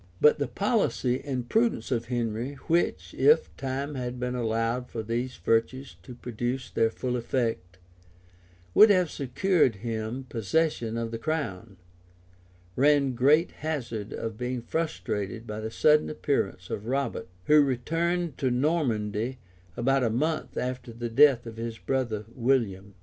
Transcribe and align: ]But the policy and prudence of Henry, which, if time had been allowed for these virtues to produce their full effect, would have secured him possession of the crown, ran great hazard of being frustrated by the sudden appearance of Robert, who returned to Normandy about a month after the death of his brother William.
]But 0.19 0.39
the 0.39 0.47
policy 0.47 1.21
and 1.23 1.47
prudence 1.47 1.91
of 1.91 2.05
Henry, 2.05 2.53
which, 2.65 3.13
if 3.13 3.55
time 3.55 3.93
had 3.93 4.19
been 4.19 4.33
allowed 4.33 4.89
for 4.89 5.03
these 5.03 5.35
virtues 5.37 5.95
to 6.01 6.15
produce 6.15 6.71
their 6.71 6.89
full 6.89 7.15
effect, 7.15 7.77
would 8.73 8.89
have 8.89 9.11
secured 9.11 9.75
him 9.85 10.23
possession 10.27 10.97
of 10.97 11.11
the 11.11 11.19
crown, 11.19 11.77
ran 12.75 13.13
great 13.13 13.51
hazard 13.51 14.11
of 14.11 14.39
being 14.39 14.63
frustrated 14.63 15.45
by 15.45 15.59
the 15.59 15.69
sudden 15.69 16.09
appearance 16.09 16.71
of 16.71 16.87
Robert, 16.87 17.27
who 17.45 17.61
returned 17.61 18.39
to 18.39 18.49
Normandy 18.49 19.37
about 19.77 20.03
a 20.03 20.09
month 20.09 20.57
after 20.57 20.91
the 20.91 21.09
death 21.09 21.45
of 21.45 21.57
his 21.57 21.77
brother 21.77 22.25
William. 22.33 22.95